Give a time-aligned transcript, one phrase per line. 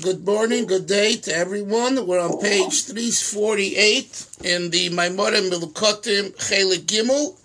[0.00, 2.06] Good morning, good day to everyone.
[2.06, 7.36] We're on page 348 in the Maimorim Milukotim Chelik Gimel,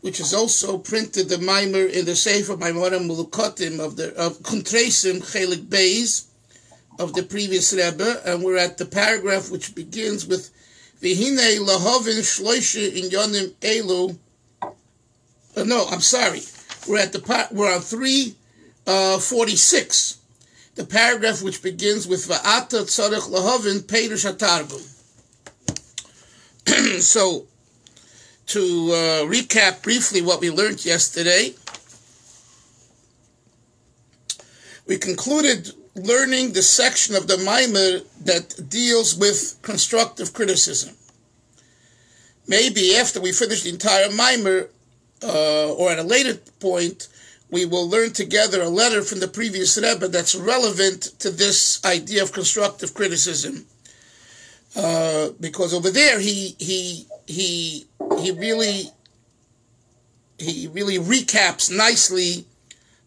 [0.00, 5.18] which is also printed the Maimer in the Sefer Maimorim Milukotim of the of Kuntresim
[5.18, 6.26] Chelik Beis
[7.00, 10.50] of the previous Rebbe, and we're at the paragraph which begins with
[11.02, 14.16] Vihine Lahovin Shloisha in Yonim Elu.
[14.62, 16.42] Uh, no, I'm sorry.
[16.88, 20.19] We're at the we're on 346.
[20.76, 24.26] The paragraph which begins with Va'ata Tzarech Lahavin Peirush
[27.00, 27.46] so,
[28.46, 31.54] to uh, recap briefly what we learned yesterday,
[34.86, 40.96] we concluded learning the section of the Maimer that deals with constructive criticism.
[42.46, 44.68] Maybe after we finish the entire Maimer,
[45.22, 47.08] uh, or at a later point,
[47.50, 52.22] we will learn together a letter from the previous Rebbe that's relevant to this idea
[52.22, 53.66] of constructive criticism.
[54.76, 57.86] Uh, because over there he he he
[58.20, 58.84] he really
[60.38, 62.46] he really recaps nicely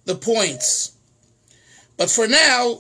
[0.06, 0.92] the points.
[1.98, 2.80] But for now,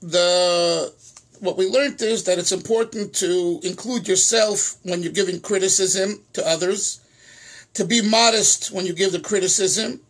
[0.00, 0.92] the
[1.40, 6.46] what we learned is that it's important to include yourself when you're giving criticism to
[6.48, 7.00] others,
[7.74, 10.00] to be modest when you give the criticism,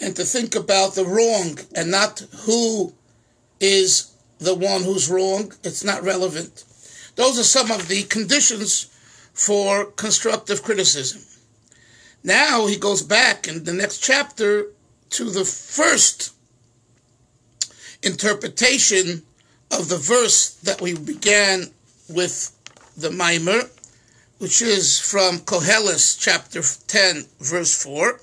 [0.00, 2.94] and to think about the wrong and not who
[3.60, 5.52] is the one who's wrong.
[5.62, 6.64] It's not relevant.
[7.16, 8.90] Those are some of the conditions
[9.32, 11.22] for constructive criticism.
[12.22, 14.66] Now he goes back in the next chapter
[15.10, 16.32] to the first
[18.02, 19.22] interpretation
[19.70, 21.70] of the verse that we began
[22.08, 22.52] with
[22.96, 23.70] the Maimer,
[24.38, 28.20] which is from Koheles chapter 10, verse 4.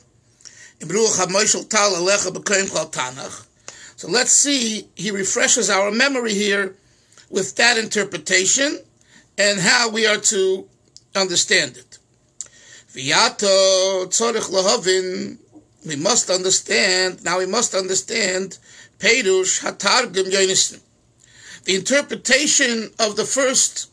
[3.95, 6.75] So let's see, he refreshes our memory here
[7.29, 8.79] with that interpretation
[9.37, 10.67] and how we are to
[11.15, 11.99] understand it.
[12.93, 13.13] We
[15.95, 18.57] must understand, now we must understand
[18.99, 19.61] Perush.
[21.63, 23.89] The interpretation of the first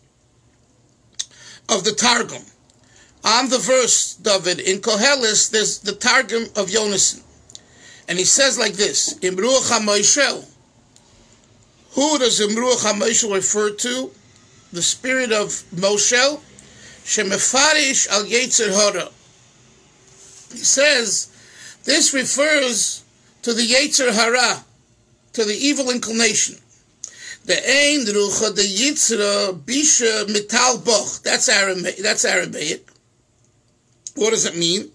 [1.69, 2.43] of the Targum
[3.25, 7.23] on the verse, David, in Koheles, there's the Targum of Yonason.
[8.09, 10.49] And he says like this, Imruach HaMoishel.
[11.93, 14.11] Who does Imruach HaMoishel refer to?
[14.73, 16.41] The spirit of Moshel,
[17.05, 19.09] Shemefarish al Yetzer Hora.
[20.53, 21.29] He says,
[21.85, 23.03] this refers
[23.43, 24.65] to the Yetzer Hara,
[25.33, 26.57] to the evil inclination.
[27.45, 31.23] The Ein Rucha, the Yitzra, Bisha, Mital Boch.
[31.23, 31.97] That's Aramaic.
[31.97, 32.87] That's Aramaic.
[34.19, 34.91] What does it mean?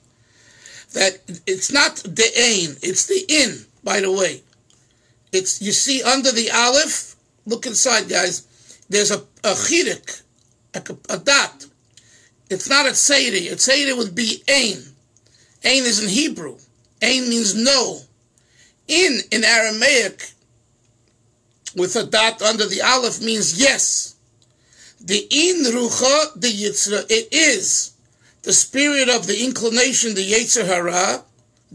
[0.94, 4.42] That it's not the ain, it's the in, by the way.
[5.32, 8.46] It's you see under the aleph, look inside, guys,
[8.90, 10.22] there's a, a chirik,
[10.76, 11.66] a, a, dot.
[12.50, 13.52] It's not a tzayri.
[13.52, 14.84] A tzayri would be ain.
[15.64, 16.58] Ain is in Hebrew.
[17.02, 18.00] Ain means no.
[18.88, 20.32] In, in Aramaic,
[21.76, 24.16] with a dot under the aleph means yes.
[25.00, 27.93] The in rucha, the yitzra, it is
[28.44, 31.24] the spirit of the inclination, the Yetzer Hara,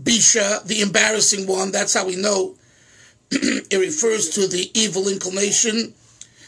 [0.00, 2.54] Bisha, the embarrassing one, that's how we know
[3.30, 5.94] it refers to the evil inclination.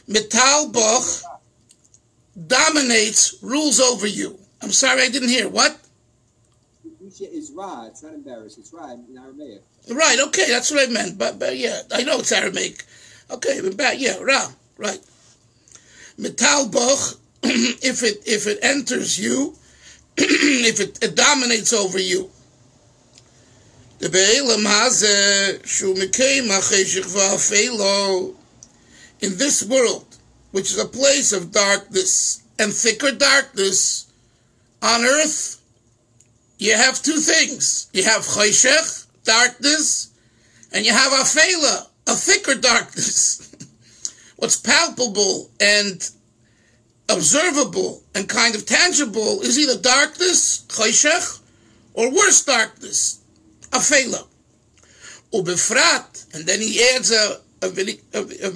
[0.07, 1.23] Metal Boch
[2.47, 4.39] dominates, rules over you.
[4.63, 5.49] I'm sorry, I didn't hear.
[5.49, 5.79] What?
[7.03, 9.63] Bisha is Ra, it's not embarrassed, it's Ra in Aramaic.
[9.91, 11.19] Right, okay, that's what I meant.
[11.19, 12.85] But, but yeah, I know it's Aramaic.
[13.31, 15.01] Okay, but yeah, Ra, right.
[16.19, 19.57] Metal Boch, if it if it enters you,
[20.23, 22.31] if it, it, dominates over you.
[24.01, 24.11] In
[29.39, 30.17] this world,
[30.51, 34.13] which is a place of darkness and thicker darkness,
[34.83, 35.63] on earth,
[36.59, 37.89] you have two things.
[37.95, 40.11] You have chayshech, darkness,
[40.73, 43.55] and you have afela, a thicker darkness.
[44.37, 46.11] What's palpable and
[47.11, 51.41] observable and kind of tangible is either darkness, chayshech,
[51.95, 53.21] or worse darkness,
[53.71, 54.27] afela.
[55.33, 58.51] Ubefrat, and then he adds a, a, a, a,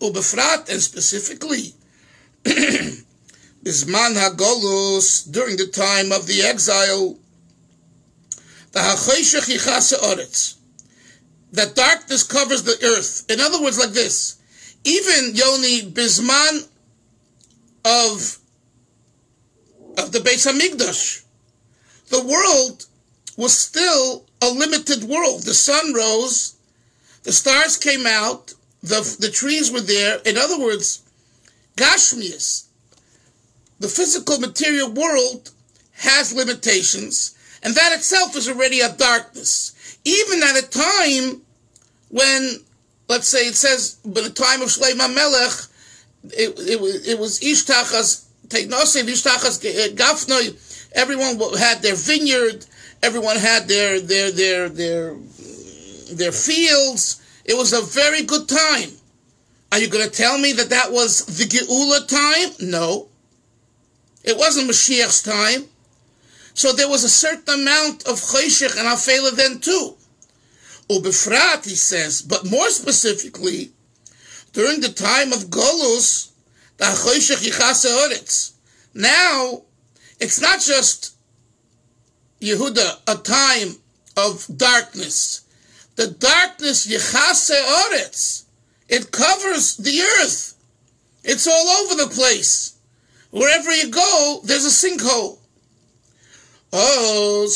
[0.00, 1.74] ubefrat, and specifically,
[3.64, 7.16] Bisman HaGolus, during the time of the exile,
[8.72, 10.56] the HaChayshech Yichase Oretz,
[11.52, 13.24] that darkness covers the earth.
[13.30, 14.36] In other words, like this,
[14.84, 16.68] even Yoni Bisman
[17.84, 18.38] of,
[19.98, 21.24] of the Beis Hamikdash.
[22.08, 22.86] The world
[23.36, 25.42] was still a limited world.
[25.42, 26.56] The sun rose,
[27.22, 30.20] the stars came out, the, the trees were there.
[30.24, 31.02] In other words,
[31.76, 32.66] Gashmias,
[33.80, 35.50] the physical material world
[35.92, 39.98] has limitations, and that itself is already a darkness.
[40.04, 41.42] Even at a time
[42.10, 42.60] when,
[43.08, 45.66] let's say it says, by the time of Shlomo Melech,
[46.32, 52.66] it, it, was, it was Ishtachas, Ishtachas eh, Gafnoi, everyone had their vineyard,
[53.02, 55.16] everyone had their, their, their, their,
[56.12, 57.20] their fields.
[57.44, 58.90] It was a very good time.
[59.72, 62.68] Are you going to tell me that that was the Geula time?
[62.68, 63.08] No.
[64.22, 65.66] It wasn't Mashiach's time.
[66.54, 69.96] So there was a certain amount of Cheshech and Afela then too.
[70.88, 73.72] Ubefrat, he says, but more specifically,
[74.54, 76.30] during the time of Golus,
[76.78, 78.52] the Cheshech Yichase Oretz.
[78.94, 79.62] Now,
[80.20, 81.16] it's not just
[82.40, 83.76] Yehuda, a time
[84.16, 85.42] of darkness.
[85.96, 88.44] The darkness Yichase Oretz,
[88.88, 90.54] it covers the earth.
[91.24, 92.76] It's all over the place.
[93.30, 95.38] Wherever you go, there's a sinkhole.
[96.72, 97.46] Oh,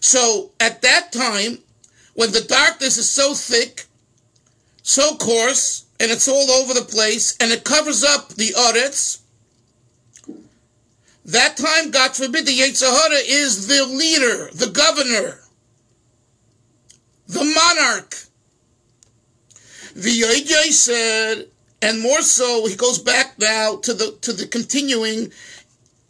[0.00, 1.58] so at that time,
[2.18, 3.86] when the darkness is so thick,
[4.82, 9.20] so coarse, and it's all over the place, and it covers up the Oretz,
[11.26, 15.38] that time, God forbid, the Yetzer Hara is the leader, the governor,
[17.28, 18.16] the monarch.
[19.94, 21.46] The Yoijay said,
[21.80, 25.30] and more so, he goes back now to the to the continuing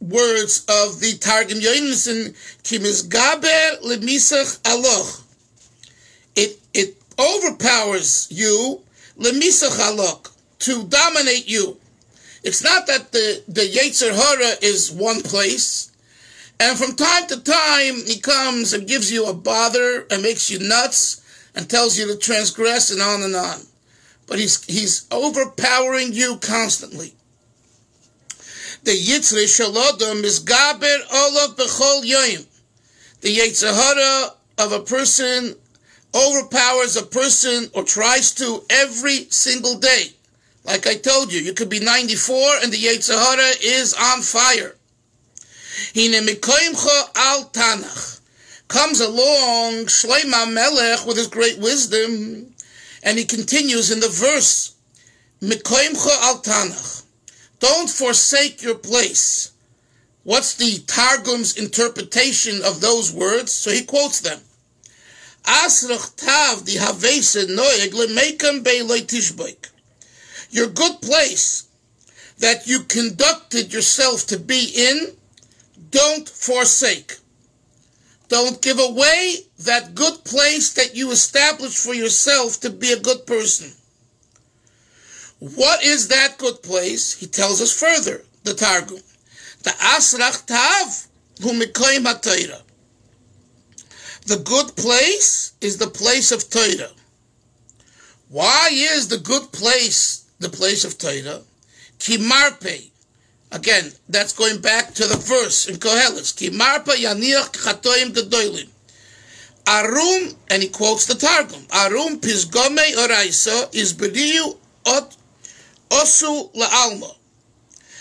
[0.00, 5.27] words of the Targum Kimis Gaber Lemisach Aloch.
[6.38, 8.82] It it overpowers you,
[9.19, 11.76] Aloch, to dominate you.
[12.44, 15.90] It's not that the, the Yetzer Hara is one place,
[16.61, 20.61] and from time to time he comes and gives you a bother and makes you
[20.61, 21.20] nuts
[21.55, 23.58] and tells you to transgress and on and on
[24.29, 27.14] but he's he's overpowering you constantly.
[28.84, 32.46] The Yitzre Shalodom is Gaber Olav Bechol Yoim.
[33.23, 35.56] The Yetzirah of a person
[36.14, 40.12] overpowers a person or tries to every single day.
[40.64, 44.75] Like I told you, you could be 94 and the Yetzirah is on fire.
[45.94, 48.20] Hine Mikoimcha al Tanach.
[48.69, 52.55] Comes along Shlomo Melech with his great wisdom
[53.02, 54.75] and he continues in the verse,
[55.40, 57.05] Mikoimcha al Tanach.
[57.60, 59.52] Don't forsake your place.
[60.25, 63.52] What's the Targum's interpretation of those words?
[63.52, 64.40] So he quotes them.
[65.48, 69.70] Asrach tav di havese noeg lemekam tishboik.
[70.50, 71.64] Your good place
[72.38, 75.16] that you conducted yourself to be in,
[75.90, 77.16] don't forsake.
[78.28, 83.26] Don't give away that good place that you established for yourself to be a good
[83.26, 83.72] person.
[85.38, 87.18] What is that good place?
[87.18, 88.98] He tells us further, the Targum.
[89.62, 91.06] The Asrach Tav
[91.40, 92.62] Humikoim HaTorah.
[94.28, 96.90] The good place is the place of Torah.
[98.28, 101.40] Why is the good place the place of Torah?
[101.98, 102.90] Kimarpe,
[103.50, 106.36] Again, that's going back to the verse in Koheles.
[106.36, 108.69] Ki marpa yaniach chatoim gedolim.
[109.66, 111.66] Arum, and he quotes the Targum.
[111.72, 115.17] Arum pisgome oraisa is bediyu ot
[115.88, 117.14] osu la'alma.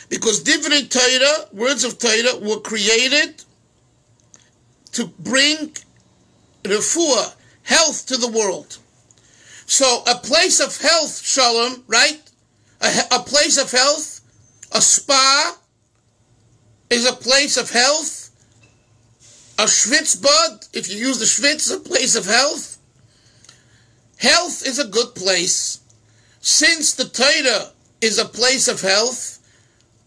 [0.10, 3.42] Because divrei Torah, words of Torah, were created
[4.92, 5.72] to bring
[6.68, 7.34] refuah,
[7.64, 8.78] health to the world.
[9.66, 12.22] So a place of health, shalom, right?
[12.82, 14.18] A, a place of health
[14.72, 15.58] a spa
[16.90, 18.32] is a place of health.
[19.60, 22.78] A schwitzbad, if you use the schwitz, a place of health.
[24.18, 25.80] Health is a good place.
[26.42, 27.72] Since the Torah
[28.02, 29.40] is a place of health,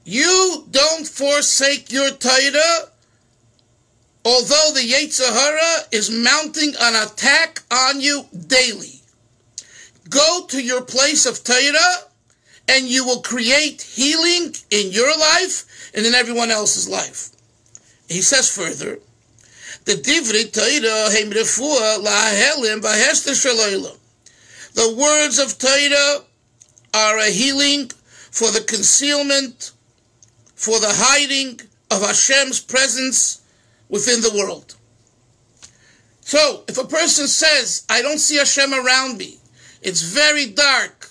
[0.05, 2.90] you don't forsake your Torah,
[4.25, 9.00] although the Yetzer Hara is mounting an attack on you daily.
[10.09, 12.11] Go to your place of Torah
[12.69, 17.31] and you will create healing in your life and in everyone else's life.
[18.09, 18.99] He says further,
[19.85, 22.83] the Divri Torah Heim Refuah Lahelim.
[24.75, 26.25] The words of Torah
[26.93, 27.91] are a healing
[28.31, 29.73] for the concealment,
[30.55, 31.61] for the hiding
[31.91, 33.39] of Hashem's presence
[33.90, 34.76] within the world.
[36.20, 39.38] So, if a person says, I don't see Hashem around me,
[39.82, 41.11] it's very dark,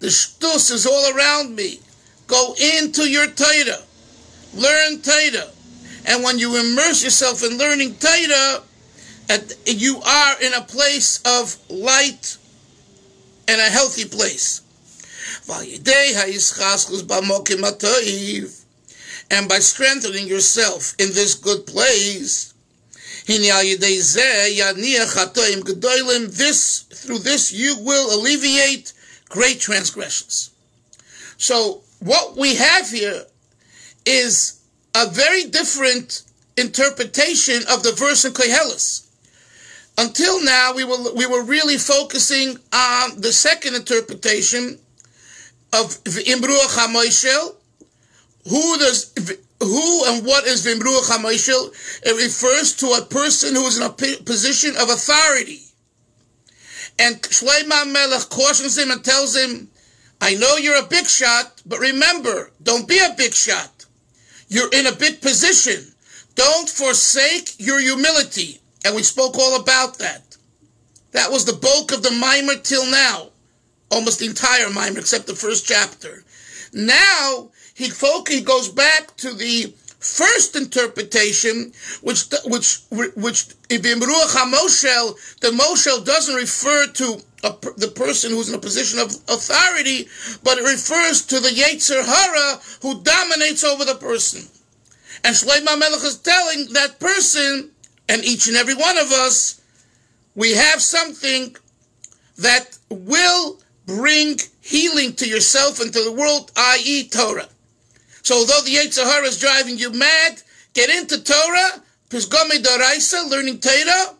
[0.00, 1.80] the shtus is all around me.
[2.26, 3.82] Go into your Torah.
[4.54, 5.50] Learn Torah.
[6.06, 8.62] And when you immerse yourself in learning Torah,
[9.66, 12.36] you are in a place of light
[13.46, 14.62] and a healthy place.
[19.30, 22.54] And by strengthening yourself in this good place,
[26.30, 28.92] this through this you will alleviate
[29.28, 30.50] great transgressions.
[31.36, 33.24] So what we have here
[34.06, 34.60] is
[34.94, 36.22] a very different
[36.56, 39.06] interpretation of the verse in Koheles.
[39.98, 44.78] Until now, we were we were really focusing on the second interpretation
[45.72, 47.56] of Imruach HaMoishel.
[48.48, 49.12] Who does
[49.60, 52.02] who and what is Vimruach HaMoishel?
[52.04, 55.62] It refers to a person who is in a position of authority.
[56.98, 59.68] And Shlomo Melech cautions him and tells him,
[60.20, 63.86] I know you're a big shot, but remember, don't be a big shot.
[64.48, 65.94] You're in a big position.
[66.34, 68.60] Don't forsake your humility.
[68.84, 70.36] And we spoke all about that.
[71.12, 73.30] That was the bulk of the mimer till now.
[73.90, 76.24] Almost the entire mimer, except the first chapter.
[76.72, 85.14] Now, he, folk, he goes back to the first interpretation, which which which in Moshel,
[85.38, 90.08] the Moshel doesn't refer to a, the person who's in a position of authority,
[90.42, 94.42] but it refers to the Yetzer Hara who dominates over the person.
[95.22, 97.70] And Shlomo Melech is telling that person,
[98.08, 99.60] and each and every one of us,
[100.34, 101.54] we have something
[102.38, 107.08] that will bring healing to yourself and to the world, i.e.
[107.08, 107.48] Torah.
[108.22, 110.42] So although the Yetzer Hara is driving you mad,
[110.74, 114.14] get into Torah, Pisgome Doraisa, learning Torah,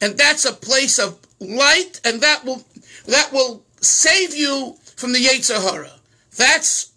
[0.00, 2.64] and that's a place of light, and that will
[3.06, 5.92] that will save you from the Yetzer Hara.
[6.36, 6.92] That's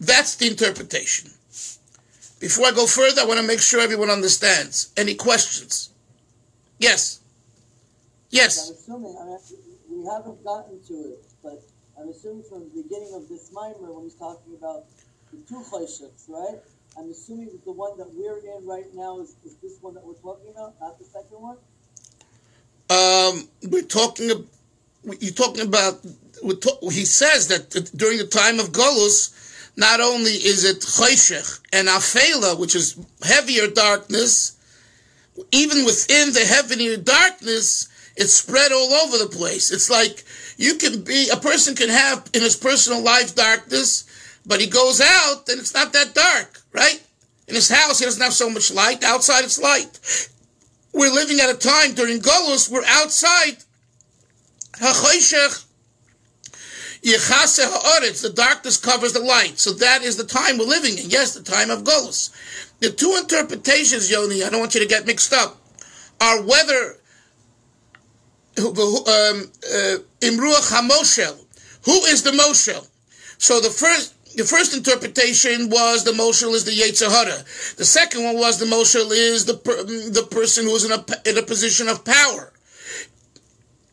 [0.00, 1.30] that's the interpretation.
[2.40, 4.92] Before I go further, I want to make sure everyone understands.
[4.96, 5.90] Any questions?
[6.80, 7.20] Yes.
[8.30, 8.68] Yes.
[8.68, 9.38] I'm assuming, I mean,
[9.88, 11.62] we haven't gotten to it, but
[11.96, 14.86] I'm assuming from the beginning of this mimer when he's talking about
[15.48, 16.58] two chayshaks, right?
[16.98, 20.04] I'm assuming that the one that we're in right now is, is this one that
[20.04, 21.56] we're talking about, not the second one.
[22.90, 24.46] Um, we're talking.
[25.20, 26.00] You're talking about.
[26.90, 29.32] He says that during the time of Golus,
[29.76, 34.58] not only is it choshech and afela, which is heavier darkness,
[35.50, 39.70] even within the heavier darkness, it's spread all over the place.
[39.70, 40.24] It's like
[40.58, 44.04] you can be a person can have in his personal life darkness,
[44.46, 47.02] but he goes out and it's not that dark, right?
[47.48, 49.04] In his house, he doesn't have so much light.
[49.04, 50.28] Outside, it's light.
[50.92, 53.56] We're living at a time during Golus, we're outside.
[58.22, 59.58] The darkness covers the light.
[59.58, 61.10] So that is the time we're living in.
[61.10, 62.30] Yes, the time of Golus.
[62.80, 65.56] The two interpretations, Yoni, I don't want you to get mixed up,
[66.20, 66.96] are whether
[68.58, 71.44] um, uh, HaMoshel,
[71.84, 72.86] who is the Moshel?
[73.38, 77.44] So the first, the first interpretation was the Moshel is the Yetzer Hara.
[77.76, 80.92] The second one was the Moshel is the per, mm, the person who is in
[80.92, 82.52] a, in a position of power.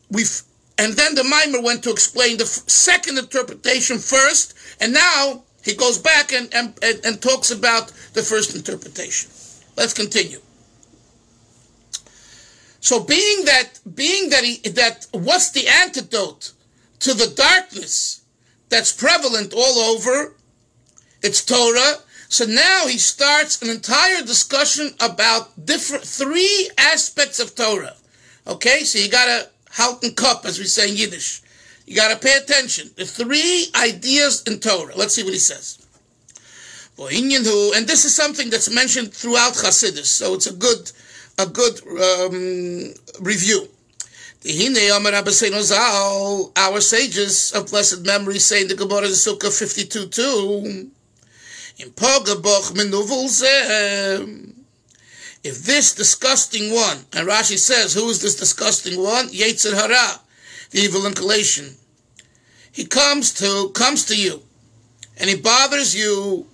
[0.10, 0.42] We've
[0.78, 5.98] and then the mimer went to explain the second interpretation first, and now he goes
[5.98, 9.30] back and, and, and, and talks about the first interpretation.
[9.76, 10.40] Let's continue.
[12.80, 16.54] So being that being that he that what's the antidote
[17.00, 18.19] to the darkness
[18.70, 20.36] that's prevalent all over?
[21.22, 21.98] It's Torah.
[22.30, 27.96] So now he starts an entire discussion about different three aspects of Torah.
[28.48, 31.42] Okay, so you gotta Halten Cup, as we say in Yiddish.
[31.86, 32.92] You got to pay attention.
[32.96, 34.94] The three ideas in Torah.
[34.96, 35.80] Let's see what he says.
[37.00, 40.92] And this is something that's mentioned throughout Chassidus, so it's a good,
[41.40, 43.70] a good um, review.
[44.42, 44.52] Our
[46.82, 50.92] sages of blessed memory say in the Gemara Sukkah 52 2,
[51.80, 53.28] in Pogabach Menuvul
[55.44, 59.30] if this disgusting one, and Rashi says, who is this disgusting one?
[59.30, 60.20] Yetzer Hara,
[60.72, 61.76] the evil inclination.
[62.72, 64.42] He comes to comes to you,
[65.18, 66.46] and he bothers you.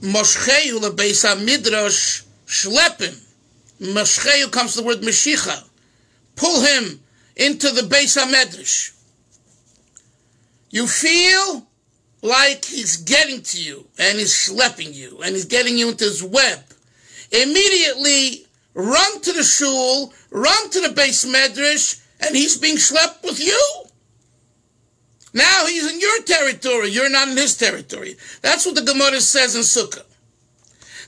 [0.00, 3.20] Moshcheyu lebeisa midrash shlepim.
[3.80, 5.64] Moshcheyu comes to the word meshicha.
[6.36, 7.00] Pull him
[7.36, 8.92] into the Beis Medrash.
[10.70, 11.66] You feel
[12.22, 16.22] like he's getting to you, and he's schlepping you, and he's getting you into his
[16.22, 16.60] web
[17.34, 23.40] immediately run to the shul, run to the Beis Medrash, and he's being schlepped with
[23.40, 23.84] you.
[25.32, 26.90] Now he's in your territory.
[26.90, 28.16] You're not in his territory.
[28.40, 30.04] That's what the Gemara says in Sukkah.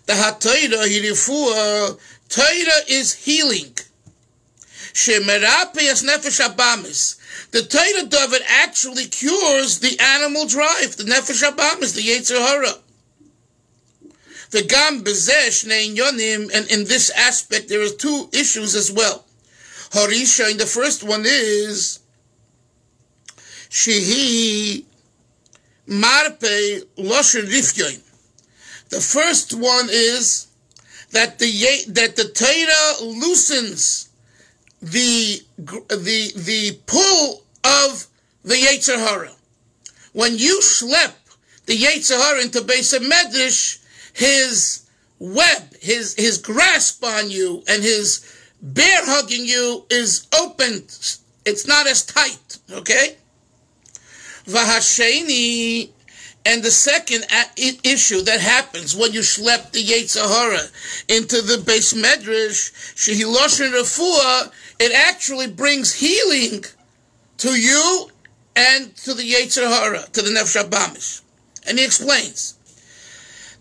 [0.06, 3.76] The Hataira Hirifua, Taira is healing.
[4.96, 7.50] Shemerapi as nefesh.
[7.50, 12.78] The Torah David actually cures the animal drive, the nefesh abamis, the Yetzer.
[14.52, 19.26] The gam bezesh yonim, and in this aspect there are two issues as well.
[19.90, 22.00] Harisha, and the first one is
[23.68, 24.86] shehi
[25.86, 28.00] marpe losher rifyoin.
[28.88, 30.46] The first one is
[31.10, 31.50] that the
[31.88, 34.05] that the Torah loosens
[34.80, 38.06] the the the pull of
[38.44, 39.32] the Yetzer Hara.
[40.12, 41.12] When you schlep
[41.66, 43.78] the Yetzer Hara into Beis Medrash,
[44.12, 44.86] his
[45.18, 48.24] web, his his grasp on you, and his
[48.62, 50.84] bear hugging you is opened.
[51.44, 52.58] It's not as tight.
[52.72, 53.16] Okay.
[54.46, 55.90] Vahasheni,
[56.44, 60.62] and the second issue that happens when you schlep the Yetzer Hara
[61.08, 66.64] into the Beis Medrash, Shehiloshin Refuah, it actually brings healing
[67.38, 68.10] to you
[68.54, 71.22] and to the Yetzer Hara, to the Nefesh Abamish.
[71.66, 72.54] And he explains.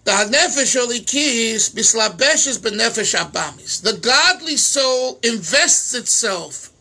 [0.06, 3.82] The Nefesh Olikis mislabeshes benefesh abamis.
[3.82, 6.72] The godly soul invests itself.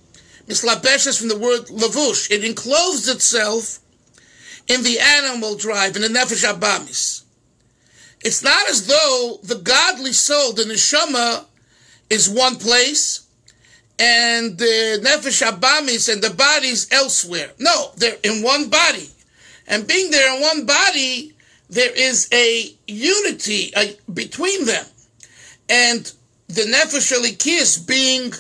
[0.46, 2.30] Mislabeshes from the word lavush.
[2.30, 3.78] It encloses itself
[4.68, 7.22] in the animal drive, in the nefesh abamis.
[8.20, 11.46] It's not as though the godly soul, the neshama,
[12.10, 13.23] is one place,
[13.98, 17.50] and the nefesh abamis and the bodies elsewhere.
[17.58, 19.08] No, they're in one body,
[19.66, 21.34] and being there in one body,
[21.70, 24.86] there is a unity uh, between them,
[25.68, 26.12] and
[26.48, 28.32] the nefesh alikis being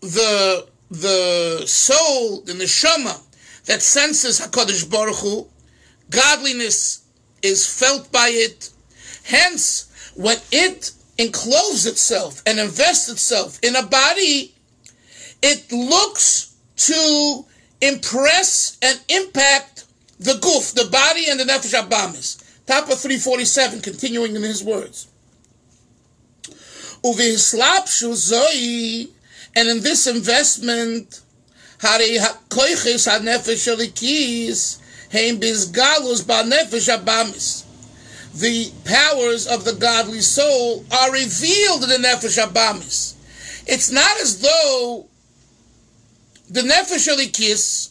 [0.00, 3.20] the the soul, the neshama
[3.66, 5.46] that senses Hakadosh Baruch Hu,
[6.10, 7.04] godliness
[7.42, 8.70] is felt by it.
[9.24, 14.54] Hence, when it encloses itself and invests itself in a body,
[15.42, 17.44] it looks to
[17.80, 19.84] impress and impact
[20.18, 22.42] the goof, the body, and the nefesh abamis.
[22.66, 25.08] Top of 347, continuing in his words.
[29.56, 31.20] And in this investment,
[38.36, 43.14] the powers of the godly soul are revealed in the Nefesh Abamis.
[43.66, 45.06] It's not as though
[46.48, 47.90] the Nefesh Alikis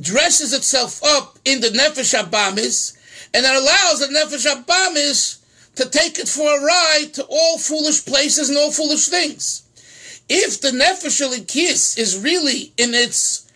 [0.00, 2.96] dresses itself up in the Nefesh Abamis
[3.34, 5.38] and it allows the Nefesh Abamis
[5.76, 9.62] to take it for a ride to all foolish places and all foolish things.
[10.28, 13.50] If the Nefesh Alikis is really in its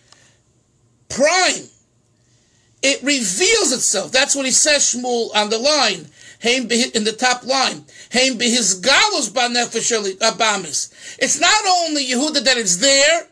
[1.09, 1.67] prime,
[2.81, 4.11] it reveals itself.
[4.11, 6.07] That's what he says, Shmuel, on the line,
[6.43, 6.67] in
[7.03, 7.85] the top line.
[11.19, 13.27] It's not only Yehuda that it's there,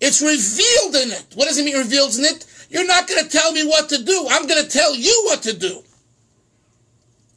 [0.00, 1.26] it's revealed in it.
[1.34, 2.46] What does it mean revealed in it?
[2.70, 4.26] You're not going to tell me what to do.
[4.30, 5.82] I'm going to tell you what to do.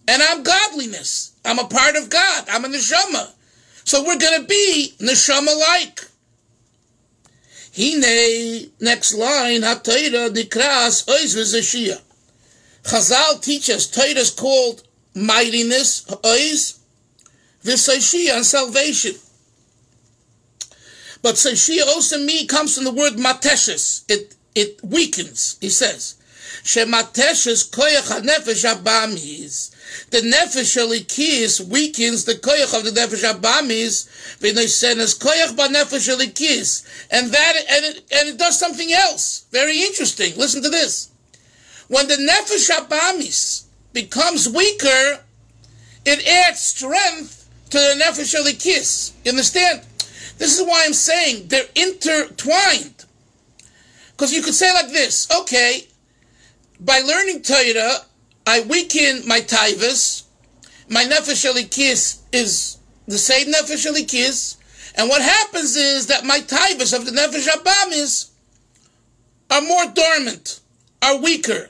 [0.08, 1.34] And I'm godliness.
[1.43, 2.45] I'm a part of God.
[2.49, 3.32] I'm a neshama.
[3.84, 6.08] So we're going to be neshama-like.
[7.76, 11.99] Hine, next line, HaTorah nikras v'zeshia.
[12.84, 14.84] Chazal teaches Torah is called
[15.15, 16.80] mightiness, ois,
[17.63, 19.15] v'zeshia, and salvation.
[21.23, 24.03] But seshia also me comes from the word mateshes.
[24.09, 26.15] It, it weakens, he says.
[26.63, 29.71] Shemateshes koyach ha-nefesh abamis.
[30.12, 34.09] The nefesh alikis weakens the koyach of the nefesh abamis.
[34.39, 36.86] V'noisenes koyach ba nefesh alikis.
[37.09, 39.45] And that, and it, and it does something else.
[39.51, 40.36] Very interesting.
[40.36, 41.09] Listen to this.
[41.88, 45.19] When the nefesh abamis becomes weaker,
[46.05, 49.13] it adds strength to the nefesh alikis.
[49.23, 49.83] You understand?
[50.37, 53.05] This is why I'm saying they're intertwined.
[54.11, 55.87] Because you could say like this, okay,
[56.79, 58.05] by learning Torah,
[58.45, 60.23] I weaken my taivas.
[60.89, 64.57] My nefesh elikis is the same nefesh elikis.
[64.95, 68.31] And what happens is that my taivas of the nefesh abamis
[69.49, 70.59] are more dormant,
[71.01, 71.69] are weaker.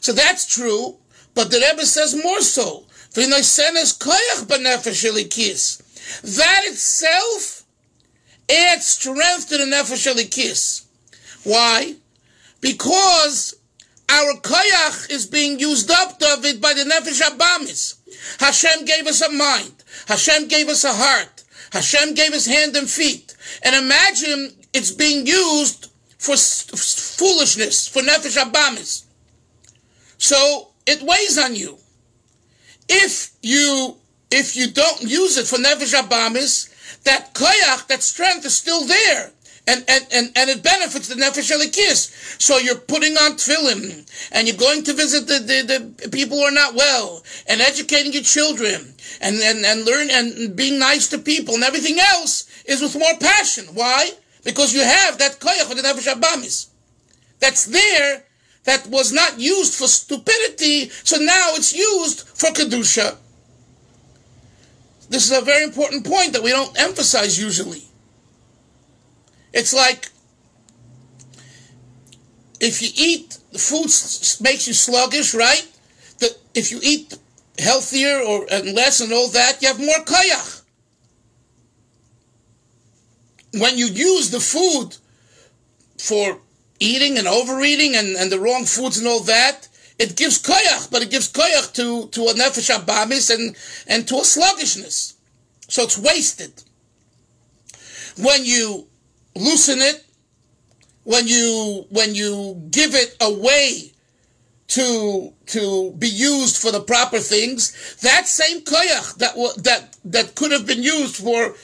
[0.00, 0.96] So that's true,
[1.34, 2.84] but the Rebbe says more so.
[6.22, 7.55] That itself
[8.50, 10.86] adds strength to the nefesh elikis.
[11.44, 11.94] Why?
[12.60, 13.54] Because
[14.08, 17.96] our koyach is being used up, David, by the nefesh abamis.
[18.40, 19.84] Hashem gave us a mind.
[20.06, 21.44] Hashem gave us a heart.
[21.72, 23.36] Hashem gave us hand and feet.
[23.62, 29.04] And imagine it's being used for foolishness, for nefesh abamis.
[30.18, 31.78] So it weighs on you.
[32.88, 33.96] If you
[34.30, 36.72] if you don't use it for nefesh abamis,
[37.06, 39.32] that koyach, that strength is still there.
[39.68, 42.40] And, and, and, and it benefits the nefesh elikis.
[42.40, 46.44] So you're putting on tefillin, and you're going to visit the, the, the people who
[46.44, 51.18] are not well, and educating your children, and, and, and learn, and being nice to
[51.18, 53.64] people, and everything else is with more passion.
[53.74, 54.10] Why?
[54.44, 56.68] Because you have that koyach of the nefesh abamis.
[57.40, 58.22] That's there,
[58.64, 63.16] that was not used for stupidity, so now it's used for kedusha.
[65.08, 67.82] This is a very important point that we don't emphasize usually.
[69.52, 70.10] It's like
[72.60, 73.90] if you eat the food
[74.42, 75.66] makes you sluggish, right?
[76.18, 77.16] The, if you eat
[77.58, 80.62] healthier or and less and all that, you have more kayach.
[83.54, 84.96] When you use the food
[85.98, 86.40] for
[86.78, 91.02] eating and overeating and, and the wrong foods and all that, it gives koyach, but
[91.02, 93.56] it gives koyach to, to a nefesh abamis and,
[93.86, 95.14] and to a sluggishness.
[95.68, 96.62] So it's wasted.
[98.18, 98.86] When you
[99.34, 100.04] loosen it,
[101.04, 103.92] when you when you give it away
[104.68, 110.50] to to be used for the proper things, that same koyach that that that could
[110.52, 111.54] have been used for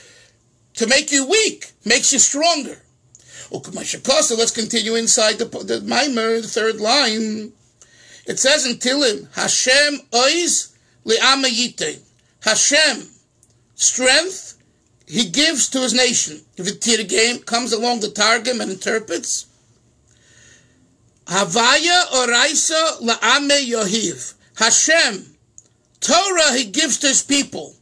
[0.75, 2.79] to make you weak makes you stronger.
[3.51, 7.51] Let's continue inside the, the mimer, the third line.
[8.25, 11.99] It says in Tilim, Hashem ois li'amayite.
[12.41, 13.07] Hashem,
[13.75, 14.57] strength,
[15.05, 16.41] he gives to his nation.
[16.57, 19.47] If the game comes along the Targum and interprets,
[21.25, 24.33] Havaya oraisa la'ame yohiv.
[24.55, 25.35] Hashem,
[25.99, 27.75] Torah he gives to his people.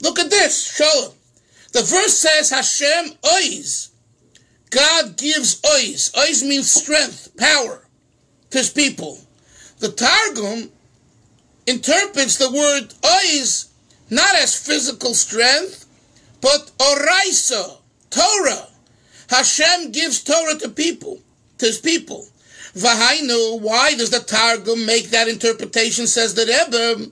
[0.00, 1.12] Look at this, Shalom.
[1.72, 3.90] The verse says Hashem ois.
[4.70, 6.12] God gives ois.
[6.12, 7.86] Ois means strength, power
[8.50, 9.18] to his people.
[9.78, 10.70] The Targum
[11.66, 13.68] interprets the word ois
[14.08, 15.86] not as physical strength,
[16.40, 17.78] but oraisa,
[18.10, 18.68] Torah.
[19.28, 21.18] Hashem gives Torah to people,
[21.58, 22.26] to his people.
[22.74, 26.06] Vahainu, why does the Targum make that interpretation?
[26.06, 27.10] Says the Rebbe,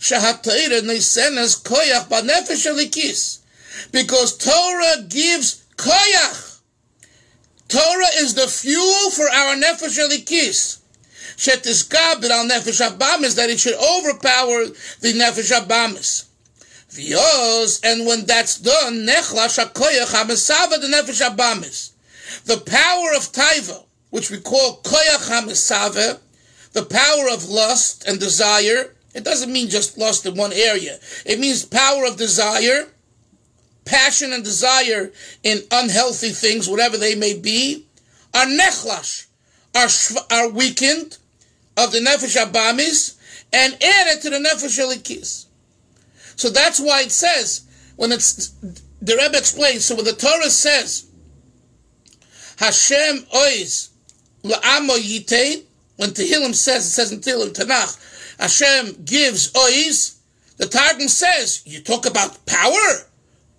[0.00, 3.40] Shahatayra Nisenes Koyach Banefesh Alikis.
[3.92, 6.60] Because Torah gives Koyach.
[7.68, 10.78] Torah is the fuel for our Nefesh Alikis.
[11.36, 14.66] Shetiskabit al Nefesh Abamis, that it should overpower
[15.00, 16.26] the Nefesh Abamis.
[16.90, 21.90] Vios, and when that's done, Nechlash HaKoyach HaMesava the Nefesh Abamis.
[22.44, 26.20] The power of Taiva, which we call Koyach HaMesava,
[26.72, 30.98] the power of lust and desire, it doesn't mean just lust in one area.
[31.24, 32.88] It means power of desire,
[33.84, 37.86] passion and desire in unhealthy things, whatever they may be,
[38.32, 39.26] are nechlash,
[39.74, 39.88] are,
[40.30, 41.18] are weakened
[41.76, 43.16] of the nefesh abamis
[43.52, 45.46] and added to the nefesh elikis.
[46.36, 47.62] So that's why it says,
[47.96, 48.48] when it's,
[49.00, 51.06] the Rebbe explains, so when the Torah says,
[52.58, 53.90] Hashem ois
[54.42, 55.64] la'amo yitain,
[55.96, 60.16] when Tehillim says, it says in Tehillim, Tanakh, Hashem gives ois,
[60.56, 63.06] the Targum says, you talk about power,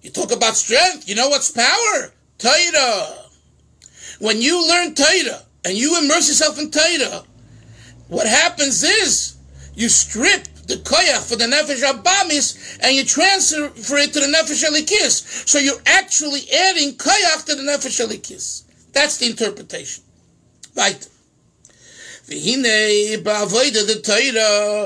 [0.01, 2.11] you talk about strength, you know what's power?
[2.37, 3.15] Torah.
[4.19, 7.23] When you learn Torah, and you immerse yourself in Torah,
[8.07, 9.35] what happens is,
[9.73, 14.63] you strip the koyach for the nefesh abamis, and you transfer it to the nefesh
[14.63, 15.47] alikis.
[15.47, 18.63] So you're actually adding koyach to the nefesh alikis.
[18.93, 20.03] That's the interpretation.
[20.75, 21.07] Right.
[22.27, 22.41] The.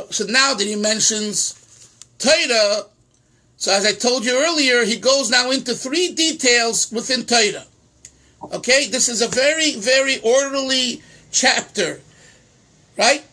[0.10, 1.54] So now that he mentions
[2.18, 2.86] Torah,
[3.56, 7.66] so as I told you earlier, he goes now into three details within Torah.
[8.54, 11.02] Okay, this is a very, very orderly
[11.32, 12.02] chapter,
[13.00, 13.24] right?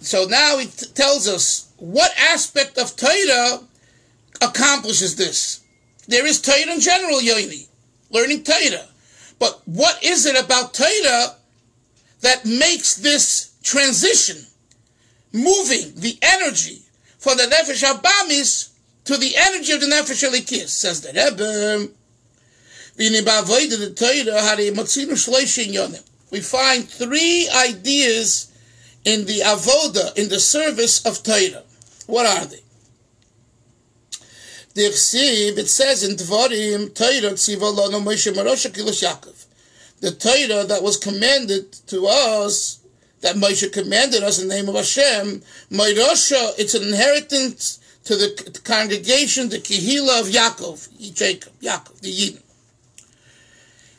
[0.00, 3.60] So now he t- tells us what aspect of Torah
[4.40, 5.64] accomplishes this.
[6.06, 7.66] There is Torah in general, Yoni,
[8.10, 8.86] learning Torah.
[9.40, 11.34] But what is it about Torah
[12.20, 14.46] that makes this transition,
[15.32, 16.82] moving the energy
[17.18, 18.70] from the Nefesh Abamis
[19.04, 21.88] to the energy of the Nefesh Elikis, says the Rebbe.
[26.30, 28.48] We find three ideas
[29.04, 31.62] in the avoda, in the service of Torah.
[32.06, 32.60] What are they?
[34.74, 39.46] The it says in Dvarim, Torah Moshe Marosha Yaakov.
[40.00, 42.78] The Torah that was commanded to us,
[43.20, 48.60] that Moshe commanded us in the name of Hashem, Marosha, it's an inheritance to the
[48.64, 52.42] congregation, the Kehila of Yaakov, Jacob, Yaakov, the Yidden.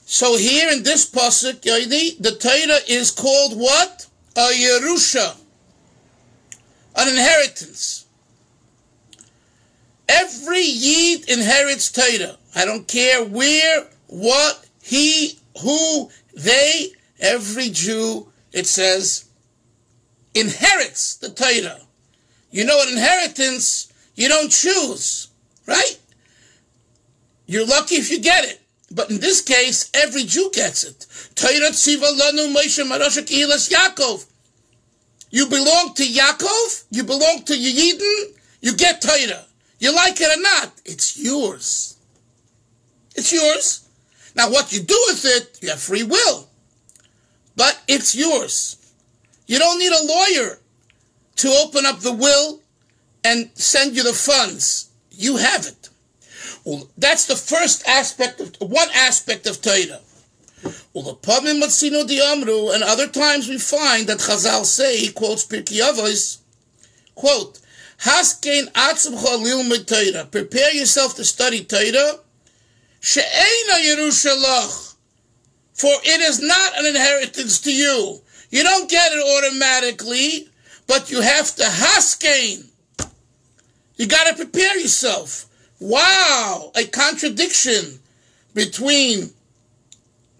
[0.05, 4.07] So here in this pasuk, the Torah is called what?
[4.39, 5.35] A Yerusha
[6.95, 8.05] an inheritance.
[10.07, 12.37] Every Yid inherits Torah.
[12.55, 19.25] I don't care where, what, he, who, they, every Jew, it says,
[20.33, 21.81] inherits the Torah.
[22.49, 25.27] You know, an inheritance, you don't choose,
[25.67, 25.99] right?
[27.45, 28.61] You're lucky if you get it.
[28.91, 31.05] But in this case, every Jew gets it.
[31.35, 34.25] Torah tziva lanu Moshe kihilas Yaakov.
[35.29, 39.45] You belong to Yaakov, you belong to Yidden, you get Torah.
[39.79, 41.97] You like it or not, it's yours.
[43.15, 43.87] It's yours.
[44.35, 46.47] Now, what you do with it, you have free will.
[47.55, 48.77] But it's yours.
[49.47, 50.59] You don't need a lawyer
[51.37, 52.61] to open up the will
[53.23, 54.89] and send you the funds.
[55.11, 55.89] You have it.
[56.63, 59.99] Well, that's the first aspect of one aspect of Torah.
[60.93, 66.39] Well, the Amru, and other times we find that Chazal say, he quotes Pirkei Avos,
[67.15, 67.59] quote,
[67.99, 70.25] Haskein atzimcha lilmid Torah.
[70.25, 72.19] Prepare yourself to study Torah.
[73.01, 74.95] She'ena Yerushalach.
[75.73, 78.21] For it is not an inheritance to you.
[78.51, 80.49] You don't get it automatically,
[80.87, 82.65] but you have to haskein.
[83.95, 85.45] You got to prepare yourself.
[85.79, 87.99] Wow, a contradiction
[88.53, 89.31] between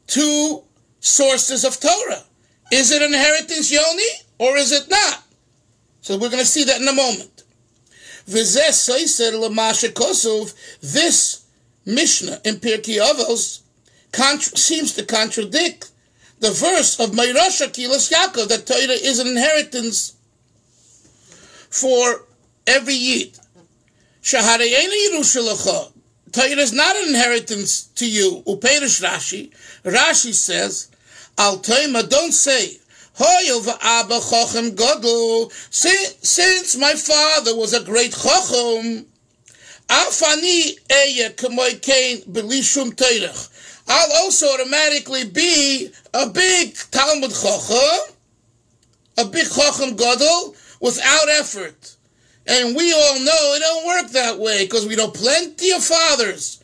[0.10, 0.63] two
[1.00, 2.24] sources of Torah.
[2.72, 4.04] Is it inheritance, Yoni,
[4.38, 5.24] or is it not?
[6.02, 7.43] So we're going to see that in a moment.
[8.26, 8.56] This
[11.86, 13.62] Mishnah in Pirkei Avos
[14.58, 15.91] seems to contradict
[16.39, 20.15] the verse of Meirasha Kilas Yaakov that Torah is an inheritance
[21.69, 22.26] for
[22.67, 23.39] every Yid.
[26.32, 28.43] Torah is not an inheritance to you.
[28.45, 29.52] Uperish Rashi.
[29.84, 30.89] Rashi says,
[31.38, 32.80] Al Toima, don't say,
[36.22, 39.06] since my father was a great chacham,
[39.89, 40.80] Afani
[42.96, 43.50] teirach.
[43.88, 48.15] I'll also automatically be a big Talmud Chacham,
[49.18, 51.96] a big Chacham Gadol, without effort.
[52.48, 56.59] And we all know it don't work that way because we know plenty of fathers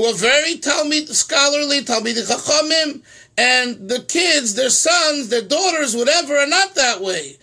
[0.00, 3.02] who are very Talmud scholarly, Talmud Chachamim,
[3.36, 7.36] and the kids, their sons, their daughters, whatever, are not that way.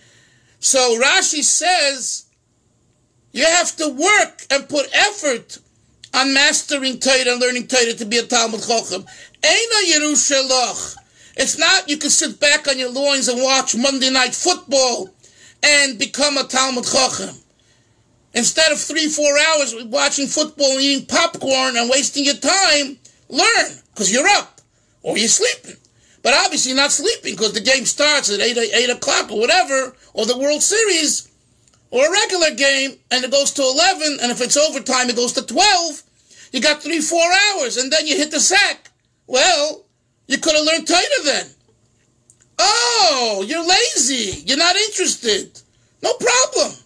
[0.58, 2.26] So Rashi says
[3.30, 5.58] you have to work and put effort
[6.12, 10.96] on mastering Torah and learning Torah to be a Talmud Yerushalach.
[11.36, 15.14] It's not you can sit back on your loins and watch Monday night football
[15.62, 17.40] and become a Talmud Chochem.
[18.34, 24.12] Instead of three, four hours watching football eating popcorn and wasting your time, learn, because
[24.12, 24.60] you're up,
[25.02, 25.76] or you're sleeping.
[26.22, 30.26] But obviously not sleeping because the game starts at 8, 8 o'clock or whatever, or
[30.26, 31.30] the World Series,
[31.90, 35.32] or a regular game and it goes to 11, and if it's overtime, it goes
[35.34, 36.02] to 12,
[36.52, 38.90] you got three, four hours, and then you hit the sack.
[39.26, 39.84] Well,
[40.26, 41.46] you could have learned tighter then.
[42.58, 44.42] Oh, you're lazy.
[44.46, 45.60] You're not interested.
[46.02, 46.76] No problem.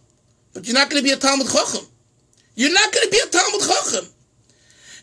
[0.52, 1.86] But you're not going to be a Talmud Chacham.
[2.54, 4.08] You're not going to be a Talmud Chacham.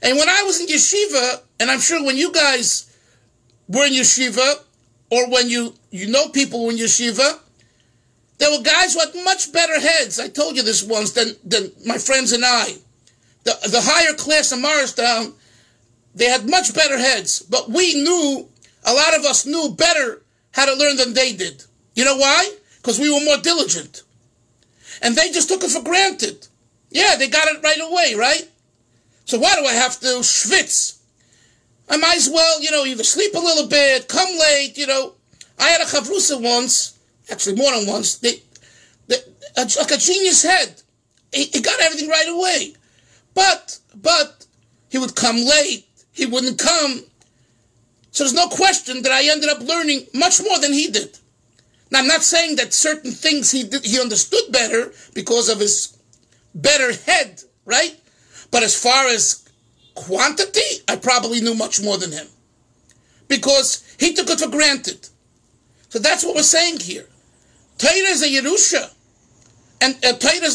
[0.01, 2.95] And when I was in yeshiva, and I'm sure when you guys
[3.67, 4.63] were in yeshiva,
[5.11, 7.39] or when you, you know people in yeshiva,
[8.37, 10.19] there were guys who had much better heads.
[10.19, 12.73] I told you this once than, than my friends and I.
[13.43, 15.33] The, the higher class in Morristown,
[16.15, 17.41] they had much better heads.
[17.41, 18.47] But we knew,
[18.85, 21.63] a lot of us knew better how to learn than they did.
[21.95, 22.55] You know why?
[22.77, 24.03] Because we were more diligent.
[25.01, 26.47] And they just took it for granted.
[26.89, 28.49] Yeah, they got it right away, right?
[29.25, 30.99] So why do I have to schwitz?
[31.89, 35.13] I might as well, you know, either sleep a little bit, come late, you know.
[35.59, 36.99] I had a chavrusa once
[37.31, 38.41] actually more than once, they,
[39.07, 39.17] they
[39.57, 40.81] a, like a genius head.
[41.33, 42.73] He, he got everything right away.
[43.33, 44.45] But, but,
[44.89, 45.87] he would come late.
[46.11, 47.03] He wouldn't come.
[48.11, 51.18] So there's no question that I ended up learning much more than he did.
[51.91, 55.97] Now, I'm not saying that certain things he did, he understood better because of his
[56.53, 57.99] better head, right?
[58.51, 59.47] But as far as
[59.95, 62.27] quantity, I probably knew much more than him.
[63.27, 65.09] Because he took it for granted.
[65.89, 67.05] So that's what we're saying here.
[67.77, 68.91] Torah is a Yerusha.
[69.81, 70.49] And uh, Torah,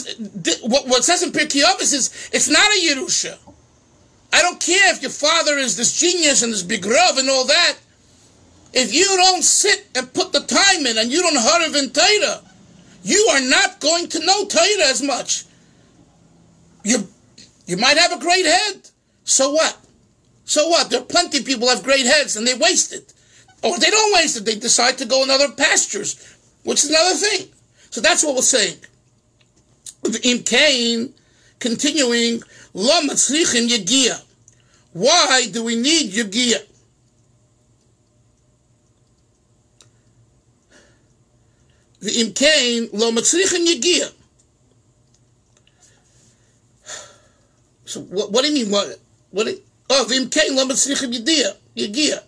[0.63, 3.39] what, what says in Pirkei Avos is, it's not a Yerusha.
[4.33, 7.47] I don't care if your father is this genius and this big rav and all
[7.47, 7.77] that.
[8.77, 11.93] If you don't sit and put the time in and you don't harav in
[13.05, 15.45] you are not going to know Torah as much.
[16.83, 17.07] You,
[17.67, 18.91] you might have a great head.
[19.25, 19.77] So what?
[20.45, 20.91] So what?
[20.91, 23.13] There are plenty of people have great heads and they waste it.
[23.63, 24.45] Or they don't waste it.
[24.45, 26.35] They decide to go in other pastures
[26.65, 27.49] which is another thing.
[27.91, 28.77] So that's what we're saying.
[30.25, 31.15] In Cain,
[31.61, 32.43] continuing,
[33.69, 34.23] yegia.
[34.93, 36.65] Why do we need Yagia?
[42.05, 44.13] The imkain lo matzrichin Yagia.
[47.87, 48.71] So what, what do you mean?
[48.71, 48.99] What?
[49.31, 49.49] What?
[49.89, 51.57] Oh, the imkain lo matzrichin Yagia.
[51.75, 52.23] Yagia.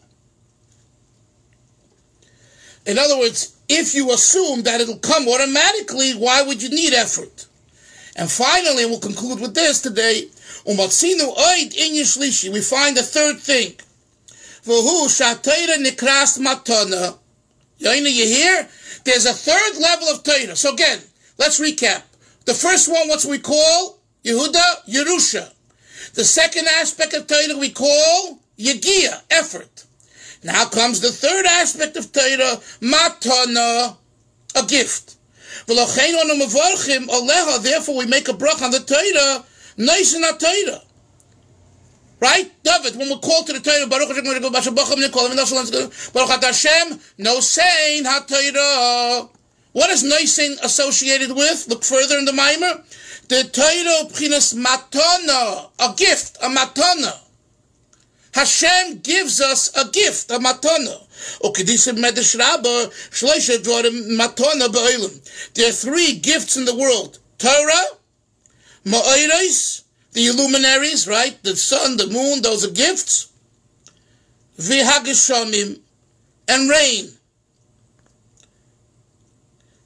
[2.87, 7.45] In other words, if you assume that it'll come automatically, why would you need effort?
[8.17, 10.31] And finally, we'll conclude with this today.
[10.65, 11.21] We find
[12.97, 13.75] a third thing.
[14.65, 17.19] V'hu shatayra nikras matana.
[17.79, 18.69] You hear?
[19.07, 20.57] There's a third level of Torah.
[20.57, 20.99] So again,
[21.39, 22.03] let's recap.
[22.45, 24.01] The first one, what's we call?
[24.25, 25.53] Yehuda, Yerusha.
[26.15, 29.85] The second aspect of Torah we call Yegia, effort.
[30.43, 33.97] Now comes the third aspect of Torah, Matana,
[34.57, 35.15] a gift.
[37.63, 39.45] Therefore, we make a brach on the Torah,
[39.77, 40.83] nice in Torah.
[42.19, 42.51] Right?
[42.63, 49.29] David, when we call to the Torah, Baruch Hashem, Baruch Hashem, Baruch Hashem, Noisin HaTorah.
[49.73, 51.69] What is Noisin associated with?
[51.69, 52.83] Look further in the mimer.
[53.29, 57.27] The Torah Pchinas Matana, a gift, a Matana.
[58.37, 61.01] Hashem gives us a gift, a matana.
[65.55, 67.19] There are three gifts in the world.
[67.39, 67.87] Torah,
[68.85, 69.85] ma'oiros,
[70.17, 71.41] the luminaries, right?
[71.43, 73.31] The sun, the moon, those are gifts.
[74.59, 75.81] V'hageshamim,
[76.49, 77.11] and rain.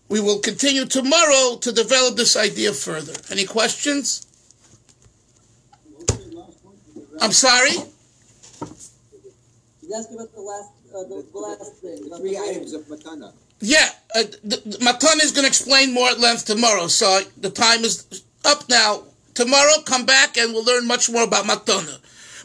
[0.08, 3.12] We will continue tomorrow to develop this idea further.
[3.30, 4.28] Any questions?
[7.20, 7.70] I'm sorry?
[7.70, 7.90] He's
[9.92, 12.08] asking about the last, uh, the, the last thing.
[12.08, 13.32] The three items of matana.
[13.58, 16.86] Yeah, uh, the, the, Matan is going to explain more at length tomorrow.
[16.86, 19.02] So the time is up now.
[19.40, 21.98] Tomorrow, come back and we'll learn much more about Matana.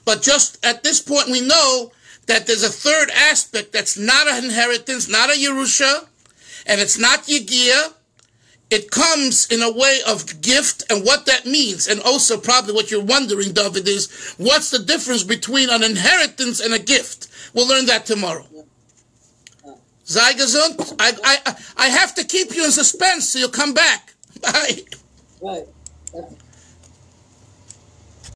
[0.06, 1.92] But just at this point, we know
[2.28, 6.08] that there's a third aspect that's not an inheritance, not a Yerusha,
[6.66, 7.92] and it's not Yegia.
[8.70, 11.86] It comes in a way of gift and what that means.
[11.86, 16.74] And also, probably what you're wondering, David, is what's the difference between an inheritance and
[16.74, 17.28] a gift?
[17.54, 18.48] We'll learn that tomorrow.
[20.06, 20.22] Sei.
[20.22, 24.14] I, I, I have to keep you in suspense so you'll come back.
[24.42, 24.80] Bye.
[25.42, 25.68] Right.